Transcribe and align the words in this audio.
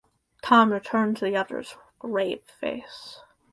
Tom 0.41 0.73
returned 0.73 1.17
to 1.17 1.25
the 1.25 1.35
others 1.37 1.75
with 1.75 1.85
a 2.05 2.07
grave 2.07 2.41
face. 2.59 3.19